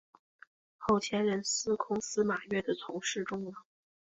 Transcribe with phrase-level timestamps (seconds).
[0.79, 3.53] 后迁任司空司马越的从事中郎。